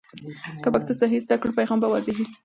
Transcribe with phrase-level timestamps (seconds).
[0.63, 2.25] که پښتو صحیح زده کړو، پیغام به واضح وي.